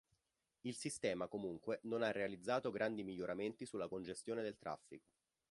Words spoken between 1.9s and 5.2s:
ha realizzato grandi miglioramenti sulla congestione del traffico.